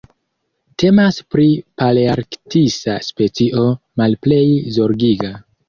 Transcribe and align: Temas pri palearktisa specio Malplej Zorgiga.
Temas 0.83 1.19
pri 1.35 1.45
palearktisa 1.83 2.97
specio 3.11 3.69
Malplej 4.03 4.43
Zorgiga. 4.81 5.35